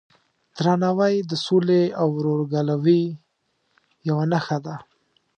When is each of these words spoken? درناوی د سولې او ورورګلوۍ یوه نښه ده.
درناوی 0.57 1.15
د 1.29 1.31
سولې 1.45 1.83
او 2.01 2.07
ورورګلوۍ 2.17 3.03
یوه 4.09 4.25
نښه 4.31 4.57
ده. 4.65 4.75